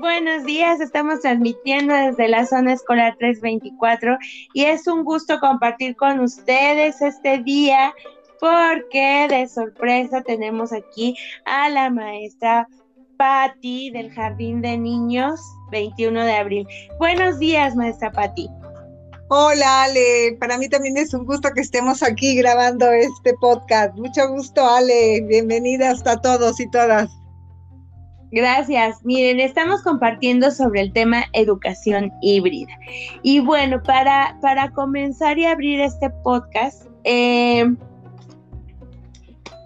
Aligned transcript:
Buenos 0.00 0.44
días, 0.44 0.80
estamos 0.80 1.20
transmitiendo 1.20 1.94
desde 1.94 2.28
la 2.28 2.44
zona 2.44 2.74
escolar 2.74 3.16
324 3.18 4.18
y 4.52 4.64
es 4.64 4.86
un 4.86 5.04
gusto 5.04 5.38
compartir 5.40 5.96
con 5.96 6.20
ustedes 6.20 7.00
este 7.00 7.38
día 7.38 7.94
porque 8.38 9.26
de 9.30 9.48
sorpresa 9.48 10.20
tenemos 10.20 10.74
aquí 10.74 11.16
a 11.46 11.70
la 11.70 11.88
maestra 11.88 12.68
Patti 13.16 13.90
del 13.90 14.12
Jardín 14.12 14.60
de 14.60 14.76
Niños 14.76 15.40
21 15.70 16.24
de 16.26 16.34
abril. 16.34 16.68
Buenos 16.98 17.38
días, 17.38 17.74
maestra 17.74 18.12
Patti. 18.12 18.50
Hola 19.28 19.84
Ale, 19.84 20.36
para 20.38 20.58
mí 20.58 20.68
también 20.68 20.98
es 20.98 21.14
un 21.14 21.24
gusto 21.24 21.48
que 21.54 21.62
estemos 21.62 22.02
aquí 22.02 22.36
grabando 22.36 22.90
este 22.92 23.32
podcast. 23.40 23.96
Mucho 23.96 24.28
gusto 24.28 24.68
Ale, 24.68 25.22
bienvenida 25.22 25.90
hasta 25.90 26.20
todos 26.20 26.60
y 26.60 26.70
todas. 26.70 27.10
Gracias. 28.32 29.04
Miren, 29.04 29.40
estamos 29.40 29.82
compartiendo 29.82 30.50
sobre 30.50 30.80
el 30.80 30.92
tema 30.92 31.24
educación 31.32 32.12
híbrida. 32.22 32.72
Y 33.22 33.40
bueno, 33.40 33.82
para, 33.82 34.36
para 34.42 34.70
comenzar 34.70 35.38
y 35.38 35.46
abrir 35.46 35.80
este 35.80 36.10
podcast, 36.24 36.86
eh, 37.04 37.66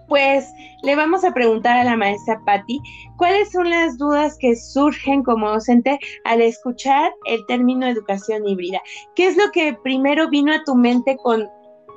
pues 0.08 0.52
le 0.82 0.96
vamos 0.96 1.24
a 1.24 1.32
preguntar 1.32 1.76
a 1.76 1.84
la 1.84 1.96
maestra 1.96 2.40
Patti 2.44 2.80
cuáles 3.16 3.52
son 3.52 3.70
las 3.70 3.96
dudas 3.96 4.36
que 4.38 4.56
surgen 4.56 5.22
como 5.22 5.48
docente 5.48 5.98
al 6.24 6.42
escuchar 6.42 7.12
el 7.26 7.44
término 7.46 7.86
educación 7.86 8.46
híbrida. 8.46 8.80
¿Qué 9.14 9.28
es 9.28 9.36
lo 9.36 9.50
que 9.52 9.76
primero 9.84 10.28
vino 10.28 10.52
a 10.52 10.64
tu 10.64 10.74
mente 10.74 11.16
con 11.22 11.48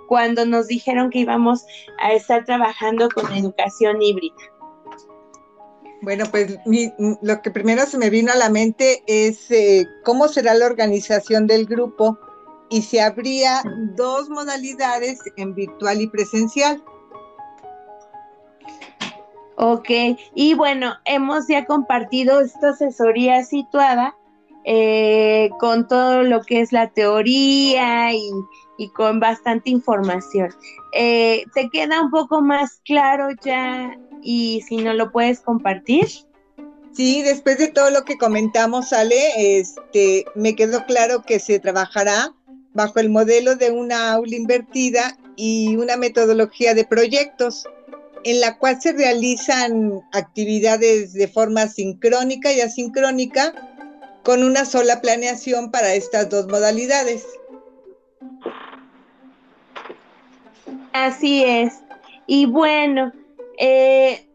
cuando 0.08 0.46
nos 0.46 0.68
dijeron 0.68 1.10
que 1.10 1.20
íbamos 1.20 1.66
a 2.00 2.14
estar 2.14 2.46
trabajando 2.46 3.10
con 3.10 3.34
educación 3.34 4.02
híbrida? 4.02 4.36
Bueno, 6.04 6.26
pues 6.30 6.60
lo 7.22 7.42
que 7.42 7.50
primero 7.50 7.86
se 7.86 7.98
me 7.98 8.10
vino 8.10 8.34
a 8.34 8.36
la 8.36 8.50
mente 8.50 9.04
es 9.08 9.50
eh, 9.52 9.88
cómo 10.04 10.28
será 10.28 10.54
la 10.54 10.66
organización 10.66 11.48
del 11.48 11.66
grupo 11.66 12.20
y 12.70 12.82
si 12.82 13.00
habría 13.00 13.64
dos 13.96 14.30
modalidades 14.30 15.20
en 15.38 15.56
virtual 15.56 16.02
y 16.02 16.08
presencial. 16.08 16.84
Ok, 19.56 19.90
y 20.36 20.56
bueno, 20.56 20.94
hemos 21.06 21.48
ya 21.48 21.64
compartido 21.64 22.42
esta 22.42 22.72
asesoría 22.72 23.46
situada 23.46 24.14
eh, 24.66 25.52
con 25.58 25.88
todo 25.88 26.24
lo 26.24 26.42
que 26.42 26.60
es 26.60 26.74
la 26.74 26.90
teoría 26.90 28.12
y, 28.12 28.30
con 28.94 29.22
bastante 29.22 29.70
información. 29.70 30.50
Eh, 30.92 31.46
¿Te 31.54 31.70
queda 31.70 32.02
un 32.02 32.12
poco 32.12 32.42
más 32.42 32.82
claro 32.84 33.30
ya 33.42 33.98
y 34.24 34.62
si 34.68 34.78
no 34.78 34.94
lo 34.94 35.12
puedes 35.12 35.42
compartir. 35.42 36.08
Sí, 36.94 37.24
después 37.24 37.58
de 37.58 37.70
todo 37.70 37.90
lo 37.90 38.04
que 38.06 38.18
comentamos, 38.18 38.94
Ale, 38.94 39.60
este, 39.60 40.26
me 40.36 40.56
quedó 40.56 40.86
claro 40.86 41.24
que 41.24 41.40
se 41.40 41.60
trabajará 41.60 42.34
bajo 42.74 43.00
el 43.00 43.10
modelo 43.10 43.56
de 43.56 43.72
una 43.72 44.12
aula 44.12 44.36
invertida 44.36 45.18
y 45.36 45.76
una 45.76 45.98
metodología 45.98 46.74
de 46.74 46.86
proyectos 46.86 47.66
en 48.24 48.40
la 48.40 48.58
cual 48.58 48.82
se 48.82 48.94
realizan 48.94 50.02
actividades 50.14 51.14
de 51.14 51.28
forma 51.28 51.68
sincrónica 51.68 52.54
y 52.54 52.62
asincrónica 52.62 53.54
con 54.24 54.44
una 54.44 54.66
sola 54.66 55.02
planeación 55.02 55.72
para 55.72 55.94
estas 55.94 56.30
dos 56.30 56.48
modalidades. 56.48 57.26
Así 60.94 61.44
es. 61.44 61.74
Y 62.28 62.46
bueno, 62.46 63.12
eh, 63.58 64.28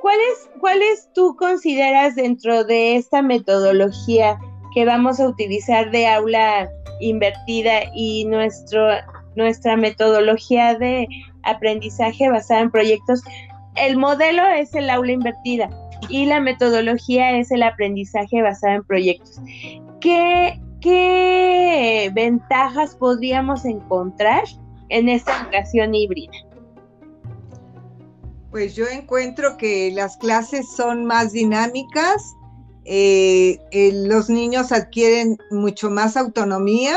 ¿cuáles, 0.00 0.50
¿Cuáles 0.60 1.08
tú 1.14 1.36
consideras 1.36 2.14
dentro 2.14 2.64
de 2.64 2.96
esta 2.96 3.22
metodología 3.22 4.38
que 4.74 4.84
vamos 4.84 5.20
a 5.20 5.28
utilizar 5.28 5.90
de 5.90 6.06
aula 6.06 6.68
invertida 7.00 7.82
y 7.94 8.24
nuestro, 8.26 8.86
nuestra 9.36 9.76
metodología 9.76 10.76
de 10.76 11.06
aprendizaje 11.42 12.28
basada 12.28 12.60
en 12.60 12.70
proyectos? 12.70 13.22
El 13.76 13.96
modelo 13.96 14.46
es 14.46 14.74
el 14.74 14.90
aula 14.90 15.12
invertida 15.12 15.68
y 16.08 16.26
la 16.26 16.40
metodología 16.40 17.38
es 17.38 17.50
el 17.50 17.62
aprendizaje 17.62 18.42
basado 18.42 18.74
en 18.74 18.84
proyectos. 18.84 19.40
¿Qué, 20.00 20.60
qué 20.80 22.10
ventajas 22.14 22.94
podríamos 22.96 23.64
encontrar 23.64 24.44
en 24.90 25.08
esta 25.08 25.42
educación 25.42 25.94
híbrida? 25.94 26.32
Pues 28.54 28.76
yo 28.76 28.86
encuentro 28.86 29.56
que 29.56 29.90
las 29.90 30.16
clases 30.16 30.68
son 30.76 31.06
más 31.06 31.32
dinámicas, 31.32 32.36
eh, 32.84 33.58
los 34.06 34.30
niños 34.30 34.70
adquieren 34.70 35.36
mucho 35.50 35.90
más 35.90 36.16
autonomía 36.16 36.96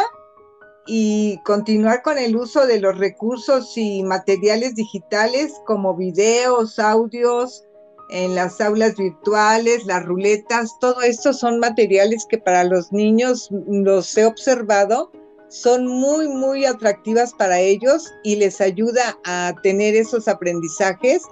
y 0.85 1.39
continuar 1.45 2.03
con 2.03 2.19
el 2.19 2.35
uso 2.35 2.67
de 2.67 2.79
los 2.79 2.99
recursos 2.99 3.75
y 3.75 4.03
materiales 4.03 4.75
digitales 4.75 5.51
como 5.65 5.95
videos, 5.95 6.77
audios, 6.77 7.63
en 8.11 8.35
las 8.35 8.61
aulas 8.61 8.95
virtuales, 8.95 9.83
las 9.87 10.05
ruletas, 10.05 10.77
todo 10.79 11.01
esto 11.01 11.33
son 11.33 11.57
materiales 11.57 12.27
que 12.29 12.37
para 12.37 12.65
los 12.65 12.91
niños 12.91 13.49
los 13.67 14.15
he 14.15 14.27
observado, 14.27 15.11
son 15.47 15.87
muy, 15.87 16.27
muy 16.27 16.65
atractivas 16.65 17.33
para 17.33 17.59
ellos 17.59 18.13
y 18.23 18.35
les 18.35 18.61
ayuda 18.61 19.17
a 19.25 19.55
tener 19.63 19.95
esos 19.95 20.27
aprendizajes 20.27 21.23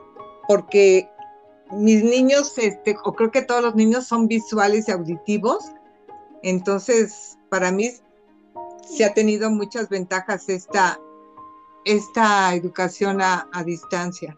porque 0.47 1.09
mis 1.71 2.03
niños, 2.03 2.57
este, 2.57 2.95
o 3.03 3.13
creo 3.13 3.31
que 3.31 3.41
todos 3.41 3.61
los 3.61 3.75
niños 3.75 4.05
son 4.05 4.27
visuales 4.27 4.87
y 4.87 4.91
auditivos, 4.91 5.71
entonces 6.43 7.37
para 7.49 7.71
mí 7.71 7.91
se 8.87 9.05
ha 9.05 9.13
tenido 9.13 9.49
muchas 9.49 9.89
ventajas 9.89 10.47
esta, 10.49 10.99
esta 11.85 12.53
educación 12.53 13.21
a, 13.21 13.47
a 13.51 13.63
distancia. 13.63 14.37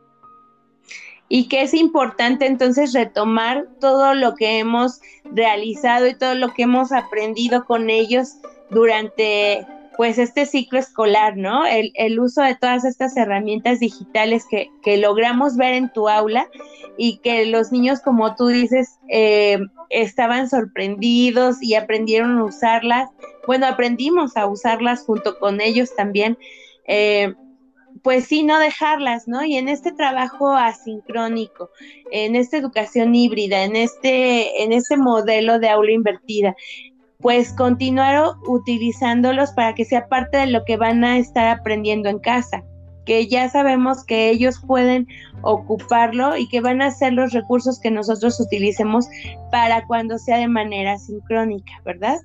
Y 1.29 1.49
que 1.49 1.61
es 1.63 1.73
importante 1.73 2.45
entonces 2.45 2.93
retomar 2.93 3.67
todo 3.81 4.13
lo 4.13 4.35
que 4.35 4.59
hemos 4.59 5.01
realizado 5.25 6.07
y 6.07 6.15
todo 6.15 6.35
lo 6.35 6.53
que 6.53 6.63
hemos 6.63 6.93
aprendido 6.93 7.65
con 7.65 7.89
ellos 7.89 8.37
durante 8.69 9.67
pues 9.97 10.19
este 10.19 10.45
ciclo 10.45 10.77
escolar, 10.77 11.35
¿no? 11.35 11.65
El, 11.65 12.19
uso 12.19 12.41
de 12.41 12.55
todas 12.55 12.85
estas 12.85 13.17
herramientas 13.17 13.79
digitales 13.79 14.45
que, 14.49 14.69
logramos 14.97 15.57
ver 15.57 15.73
en 15.73 15.91
tu 15.91 16.07
aula 16.07 16.47
y 16.97 17.17
que 17.17 17.47
los 17.47 17.71
niños, 17.71 17.99
como 18.01 18.35
tú 18.35 18.47
dices, 18.47 18.99
eh, 19.09 19.59
estaban 19.89 20.49
sorprendidos 20.49 21.57
y 21.61 21.73
aprendieron 21.73 22.37
a 22.37 22.45
usarlas. 22.45 23.09
Bueno, 23.47 23.65
aprendimos 23.65 24.37
a 24.37 24.45
usarlas 24.45 25.03
junto 25.03 25.39
con 25.39 25.61
ellos 25.61 25.95
también. 25.95 26.37
Eh, 26.87 27.33
pues 28.03 28.25
sí, 28.25 28.43
no 28.43 28.59
dejarlas, 28.59 29.27
¿no? 29.27 29.43
Y 29.43 29.57
en 29.57 29.67
este 29.67 29.91
trabajo 29.91 30.51
asincrónico, 30.55 31.71
en 32.11 32.35
esta 32.35 32.57
educación 32.57 33.15
híbrida, 33.15 33.63
en 33.63 33.75
este, 33.75 34.63
en 34.63 34.71
este 34.71 34.95
modelo 34.95 35.59
de 35.59 35.69
aula 35.69 35.91
invertida, 35.91 36.55
pues 37.19 37.53
continuar 37.53 38.33
utilizándolos 38.47 39.51
para 39.51 39.73
que 39.73 39.85
sea 39.85 40.07
parte 40.07 40.37
de 40.37 40.47
lo 40.47 40.63
que 40.65 40.77
van 40.77 41.03
a 41.03 41.17
estar 41.17 41.47
aprendiendo 41.47 42.09
en 42.09 42.19
casa, 42.19 42.63
que 43.05 43.27
ya 43.27 43.49
sabemos 43.49 44.03
que 44.05 44.29
ellos 44.29 44.61
pueden 44.65 45.07
ocuparlo 45.41 46.37
y 46.37 46.47
que 46.49 46.61
van 46.61 46.81
a 46.81 46.91
ser 46.91 47.13
los 47.13 47.31
recursos 47.31 47.79
que 47.79 47.89
nosotros 47.89 48.39
utilicemos 48.39 49.07
para 49.51 49.85
cuando 49.87 50.17
sea 50.17 50.37
de 50.37 50.47
manera 50.47 50.97
sincrónica, 50.97 51.71
¿verdad? 51.85 52.17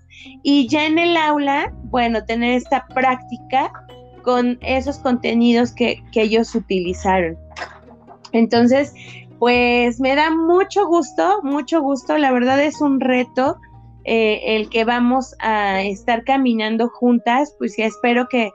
Y 0.43 0.69
ya 0.69 0.87
en 0.87 0.99
el 0.99 1.17
aula, 1.17 1.73
bueno, 1.85 2.25
tener 2.25 2.53
esta 2.53 2.87
práctica 2.89 3.73
con 4.23 4.59
esos 4.61 4.99
contenidos 4.99 5.73
que, 5.73 6.03
que 6.13 6.23
ellos 6.23 6.55
utilizaron. 6.55 7.39
Entonces, 8.33 8.95
pues 9.39 10.01
me 10.01 10.15
da 10.15 10.31
mucho 10.31 10.87
gusto, 10.87 11.41
mucho 11.43 11.81
gusto, 11.81 12.19
la 12.19 12.33
verdad 12.33 12.61
es 12.61 12.81
un 12.81 13.01
reto 13.01 13.57
eh, 14.05 14.57
el 14.57 14.69
que 14.69 14.85
vamos 14.85 15.35
a 15.41 15.83
estar 15.83 16.25
caminando 16.25 16.89
juntas, 16.89 17.55
pues 17.59 17.77
ya 17.77 17.87
espero 17.87 18.29
que, 18.29 18.53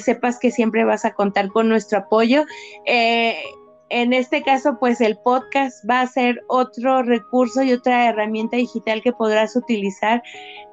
sepas 0.00 0.38
que 0.38 0.50
siempre 0.50 0.84
vas 0.84 1.04
a 1.04 1.14
contar 1.14 1.48
con 1.48 1.68
nuestro 1.68 1.98
apoyo. 1.98 2.44
Eh, 2.86 3.36
en 3.88 4.12
este 4.12 4.42
caso, 4.42 4.78
pues 4.78 5.00
el 5.00 5.18
podcast 5.18 5.84
va 5.88 6.00
a 6.00 6.06
ser 6.06 6.42
otro 6.48 7.02
recurso 7.02 7.62
y 7.62 7.72
otra 7.72 8.08
herramienta 8.08 8.56
digital 8.56 9.02
que 9.02 9.12
podrás 9.12 9.56
utilizar 9.56 10.22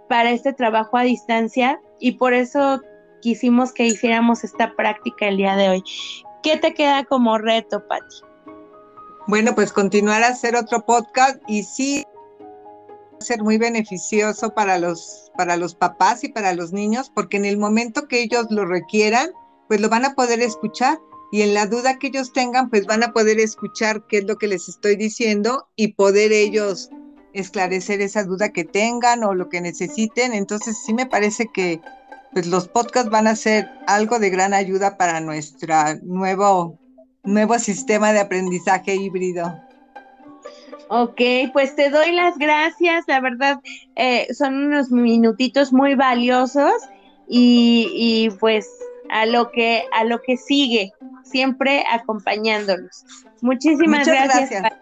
para 0.07 0.31
este 0.31 0.53
trabajo 0.53 0.97
a 0.97 1.03
distancia 1.03 1.81
y 1.99 2.13
por 2.13 2.33
eso 2.33 2.81
quisimos 3.21 3.73
que 3.73 3.85
hiciéramos 3.85 4.43
esta 4.43 4.75
práctica 4.75 5.27
el 5.27 5.37
día 5.37 5.55
de 5.55 5.69
hoy. 5.69 5.83
¿Qué 6.43 6.57
te 6.57 6.73
queda 6.73 7.03
como 7.05 7.37
reto, 7.37 7.85
Patti? 7.87 8.17
Bueno, 9.27 9.53
pues 9.55 9.73
continuar 9.73 10.23
a 10.23 10.29
hacer 10.29 10.55
otro 10.55 10.85
podcast 10.85 11.41
y 11.47 11.63
sí 11.63 12.05
ser 13.19 13.43
muy 13.43 13.57
beneficioso 13.57 14.53
para 14.53 14.77
los, 14.77 15.31
para 15.37 15.57
los 15.57 15.75
papás 15.75 16.23
y 16.23 16.29
para 16.29 16.53
los 16.53 16.73
niños, 16.73 17.11
porque 17.13 17.37
en 17.37 17.45
el 17.45 17.57
momento 17.57 18.07
que 18.07 18.21
ellos 18.21 18.47
lo 18.49 18.65
requieran, 18.65 19.29
pues 19.67 19.81
lo 19.81 19.89
van 19.89 20.05
a 20.05 20.15
poder 20.15 20.41
escuchar 20.41 20.99
y 21.31 21.41
en 21.41 21.53
la 21.53 21.65
duda 21.65 21.99
que 21.99 22.07
ellos 22.07 22.31
tengan, 22.31 22.69
pues 22.69 22.85
van 22.85 23.03
a 23.03 23.11
poder 23.11 23.39
escuchar 23.39 24.05
qué 24.07 24.19
es 24.19 24.23
lo 24.25 24.37
que 24.37 24.47
les 24.47 24.69
estoy 24.69 24.95
diciendo 24.95 25.67
y 25.75 25.93
poder 25.93 26.31
ellos 26.31 26.89
esclarecer 27.33 28.01
esa 28.01 28.23
duda 28.23 28.49
que 28.49 28.63
tengan 28.63 29.23
o 29.23 29.33
lo 29.33 29.49
que 29.49 29.61
necesiten. 29.61 30.33
Entonces 30.33 30.77
sí 30.85 30.93
me 30.93 31.05
parece 31.05 31.47
que 31.53 31.81
pues 32.31 32.47
los 32.47 32.67
podcasts 32.67 33.09
van 33.09 33.27
a 33.27 33.35
ser 33.35 33.69
algo 33.87 34.19
de 34.19 34.29
gran 34.29 34.53
ayuda 34.53 34.97
para 34.97 35.19
nuestro 35.19 35.75
nuevo, 36.03 36.79
nuevo 37.23 37.59
sistema 37.59 38.13
de 38.13 38.19
aprendizaje 38.19 38.95
híbrido. 38.95 39.66
Ok, 40.89 41.21
pues 41.53 41.75
te 41.75 41.89
doy 41.89 42.11
las 42.11 42.37
gracias, 42.37 43.03
la 43.07 43.19
verdad 43.19 43.59
eh, 43.95 44.33
son 44.33 44.55
unos 44.55 44.89
minutitos 44.89 45.73
muy 45.73 45.95
valiosos 45.95 46.73
y, 47.27 47.89
y, 47.93 48.29
pues 48.39 48.69
a 49.09 49.25
lo 49.25 49.51
que 49.51 49.83
a 49.93 50.05
lo 50.05 50.21
que 50.21 50.37
sigue, 50.37 50.93
siempre 51.23 51.83
acompañándolos. 51.91 53.05
Muchísimas 53.41 54.07
gracias. 54.07 54.49
gracias. 54.49 54.73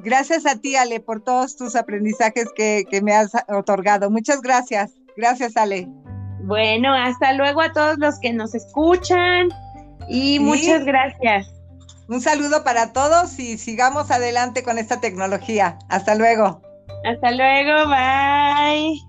Gracias 0.00 0.46
a 0.46 0.60
ti, 0.60 0.76
Ale, 0.76 1.00
por 1.00 1.22
todos 1.22 1.56
tus 1.56 1.74
aprendizajes 1.76 2.48
que, 2.54 2.84
que 2.90 3.00
me 3.00 3.12
has 3.12 3.32
otorgado. 3.48 4.10
Muchas 4.10 4.42
gracias. 4.42 4.92
Gracias, 5.16 5.56
Ale. 5.56 5.88
Bueno, 6.42 6.92
hasta 6.92 7.32
luego 7.32 7.62
a 7.62 7.72
todos 7.72 7.96
los 7.98 8.18
que 8.20 8.32
nos 8.32 8.54
escuchan 8.54 9.48
y 10.08 10.38
muchas 10.40 10.84
gracias. 10.84 11.50
Un 12.08 12.20
saludo 12.20 12.64
para 12.64 12.92
todos 12.92 13.38
y 13.38 13.56
sigamos 13.58 14.10
adelante 14.10 14.62
con 14.62 14.78
esta 14.78 15.00
tecnología. 15.00 15.78
Hasta 15.88 16.14
luego. 16.14 16.60
Hasta 17.04 17.30
luego, 17.30 17.88
bye. 17.88 19.00